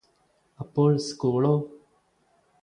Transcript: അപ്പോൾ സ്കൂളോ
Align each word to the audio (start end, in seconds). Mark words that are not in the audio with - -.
അപ്പോൾ 0.59 0.89
സ്കൂളോ 0.97 1.53